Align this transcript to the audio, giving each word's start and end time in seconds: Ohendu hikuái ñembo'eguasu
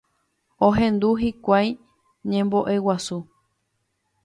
Ohendu 0.67 1.09
hikuái 1.21 1.69
ñembo'eguasu 2.31 3.17